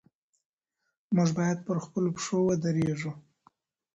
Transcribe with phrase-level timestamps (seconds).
[1.15, 3.11] موږ بايد پر خپلو پښو ودرېږو.